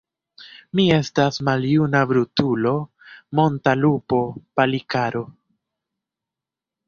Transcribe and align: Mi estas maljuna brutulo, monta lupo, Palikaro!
Mi 0.77 0.85
estas 0.93 1.35
maljuna 1.49 1.99
brutulo, 2.11 2.71
monta 3.39 3.75
lupo, 3.81 4.21
Palikaro! 4.61 5.21